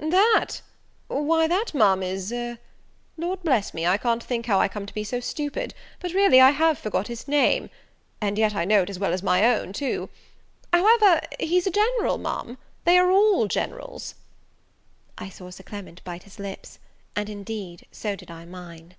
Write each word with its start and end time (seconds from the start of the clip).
"That! 0.00 0.60
why, 1.08 1.48
that, 1.48 1.74
Ma'am, 1.74 2.04
is, 2.04 2.32
Lord 3.16 3.42
bless 3.42 3.74
me, 3.74 3.84
I 3.84 3.96
can't 3.96 4.22
think 4.22 4.46
how 4.46 4.60
I 4.60 4.68
come 4.68 4.86
to 4.86 4.94
be 4.94 5.02
so 5.02 5.18
stupid, 5.18 5.74
but 5.98 6.12
really 6.12 6.40
I 6.40 6.50
have 6.52 6.78
forgot 6.78 7.08
his 7.08 7.26
name; 7.26 7.68
and 8.20 8.38
yet, 8.38 8.54
I 8.54 8.64
know 8.64 8.82
it 8.82 8.90
as 8.90 9.00
well 9.00 9.12
as 9.12 9.24
my 9.24 9.44
own 9.44 9.72
too: 9.72 10.08
however, 10.72 11.20
he's 11.40 11.66
a 11.66 11.72
General, 11.72 12.16
Ma'am, 12.16 12.58
they 12.84 12.96
are 12.96 13.10
all 13.10 13.48
Generals." 13.48 14.14
I 15.18 15.30
saw 15.30 15.50
Sir 15.50 15.64
Clement 15.64 16.04
bite 16.04 16.22
his 16.22 16.38
lips; 16.38 16.78
and, 17.16 17.28
indeed, 17.28 17.84
so 17.90 18.14
did 18.14 18.30
I 18.30 18.44
mine. 18.44 18.94